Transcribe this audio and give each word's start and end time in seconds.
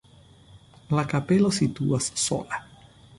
La 0.99 1.03
kapelo 1.11 1.51
situas 1.57 2.09
sola. 2.23 2.63